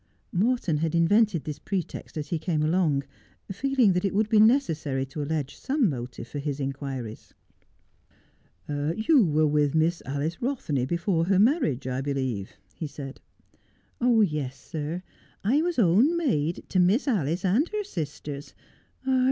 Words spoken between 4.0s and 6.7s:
it would be necessary to allege some motive for his